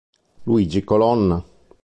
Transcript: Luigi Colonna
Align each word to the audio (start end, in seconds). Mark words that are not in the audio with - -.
Luigi 0.45 0.81
Colonna 0.83 1.37